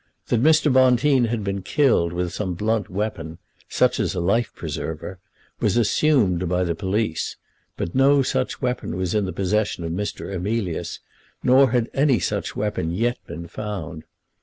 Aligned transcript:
That 0.29 0.41
Mr. 0.41 0.73
Bonteen 0.73 1.25
had 1.25 1.43
been 1.43 1.61
killed 1.61 2.11
with 2.11 2.33
some 2.33 2.55
blunt 2.55 2.89
weapon, 2.89 3.37
such 3.69 3.99
as 3.99 4.15
a 4.15 4.19
life 4.19 4.51
preserver, 4.55 5.19
was 5.59 5.77
assumed 5.77 6.49
by 6.49 6.63
the 6.63 6.73
police, 6.73 7.35
but 7.77 7.93
no 7.93 8.23
such 8.23 8.63
weapon 8.63 8.97
was 8.97 9.13
in 9.13 9.25
the 9.25 9.31
possession 9.31 9.83
of 9.83 9.91
Mr. 9.91 10.33
Emilius, 10.33 11.01
nor 11.43 11.69
had 11.69 11.87
any 11.93 12.17
such 12.17 12.55
weapon 12.55 12.89
yet 12.89 13.19
been 13.27 13.47
found. 13.47 14.03